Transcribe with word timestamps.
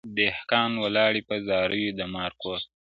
دهقان 0.17 0.71
ولاړی 0.83 1.21
په 1.29 1.35
زاریو 1.47 1.95
د 1.97 2.01
مار 2.13 2.31
کور 2.41 2.59
ته! 2.65 2.69